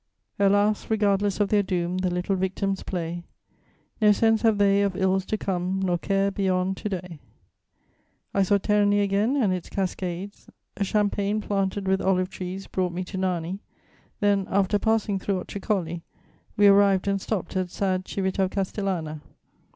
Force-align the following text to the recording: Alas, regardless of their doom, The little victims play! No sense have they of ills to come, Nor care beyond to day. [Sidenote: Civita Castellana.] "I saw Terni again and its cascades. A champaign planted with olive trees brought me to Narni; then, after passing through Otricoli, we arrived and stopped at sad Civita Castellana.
Alas, 0.39 0.89
regardless 0.89 1.39
of 1.39 1.49
their 1.49 1.61
doom, 1.61 1.99
The 1.99 2.09
little 2.09 2.35
victims 2.35 2.81
play! 2.81 3.23
No 4.01 4.11
sense 4.13 4.41
have 4.41 4.57
they 4.57 4.81
of 4.81 4.95
ills 4.95 5.27
to 5.27 5.37
come, 5.37 5.79
Nor 5.79 5.99
care 5.99 6.31
beyond 6.31 6.77
to 6.77 6.89
day. 6.89 6.97
[Sidenote: 6.97 7.11
Civita 7.11 8.29
Castellana.] 8.31 8.31
"I 8.33 8.41
saw 8.41 8.57
Terni 8.57 9.03
again 9.03 9.35
and 9.37 9.53
its 9.53 9.69
cascades. 9.69 10.49
A 10.77 10.83
champaign 10.83 11.39
planted 11.39 11.87
with 11.87 12.01
olive 12.01 12.31
trees 12.31 12.65
brought 12.65 12.93
me 12.93 13.03
to 13.03 13.17
Narni; 13.19 13.59
then, 14.21 14.47
after 14.49 14.79
passing 14.79 15.19
through 15.19 15.39
Otricoli, 15.43 16.01
we 16.57 16.65
arrived 16.65 17.07
and 17.07 17.21
stopped 17.21 17.55
at 17.55 17.69
sad 17.69 18.05
Civita 18.07 18.49
Castellana. 18.49 19.21